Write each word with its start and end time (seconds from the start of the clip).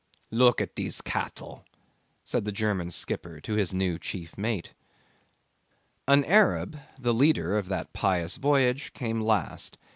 'Look 0.31 0.61
at 0.61 0.73
dese 0.73 0.99
cattle,' 0.99 1.63
said 2.25 2.43
the 2.43 2.51
German 2.51 2.89
skipper 2.89 3.39
to 3.41 3.53
his 3.53 3.71
new 3.71 3.99
chief 3.99 4.35
mate. 4.35 4.73
An 6.07 6.25
Arab, 6.25 6.75
the 6.99 7.13
leader 7.13 7.55
of 7.55 7.69
that 7.69 7.93
pious 7.93 8.37
voyage, 8.37 8.93
came 8.93 9.21
last. 9.21 9.77